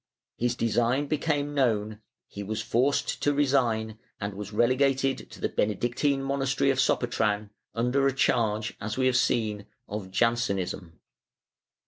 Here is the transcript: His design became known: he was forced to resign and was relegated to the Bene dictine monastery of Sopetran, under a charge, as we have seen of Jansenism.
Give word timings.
His 0.37 0.55
design 0.55 1.05
became 1.05 1.53
known: 1.53 2.01
he 2.27 2.41
was 2.41 2.59
forced 2.63 3.21
to 3.21 3.35
resign 3.35 3.99
and 4.19 4.33
was 4.33 4.51
relegated 4.51 5.29
to 5.29 5.39
the 5.39 5.47
Bene 5.47 5.75
dictine 5.75 6.23
monastery 6.23 6.71
of 6.71 6.79
Sopetran, 6.79 7.51
under 7.75 8.07
a 8.07 8.11
charge, 8.15 8.75
as 8.81 8.97
we 8.97 9.05
have 9.05 9.15
seen 9.15 9.67
of 9.87 10.09
Jansenism. 10.09 10.99